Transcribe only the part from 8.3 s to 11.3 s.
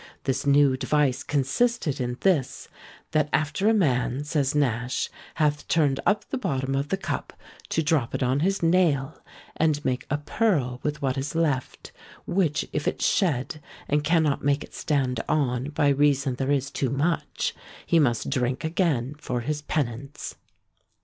his nail, and make a pearl with what